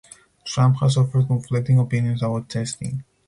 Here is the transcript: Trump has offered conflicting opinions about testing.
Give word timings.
Trump 0.45 0.77
has 0.79 0.97
offered 0.97 1.27
conflicting 1.27 1.77
opinions 1.77 2.23
about 2.23 2.49
testing. 2.49 3.03